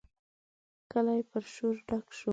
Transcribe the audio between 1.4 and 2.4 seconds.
شور ډک شو.